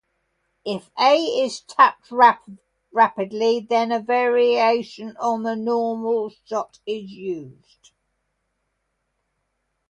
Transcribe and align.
If 0.65 0.89
A 0.99 1.13
is 1.15 1.59
tapped 1.61 2.09
rapidly, 2.91 3.59
then 3.59 3.91
a 3.91 3.99
variation 3.99 5.15
on 5.17 5.43
the 5.43 5.55
normal 5.55 6.31
shot 6.43 6.79
is 6.87 7.11
used. 7.11 7.91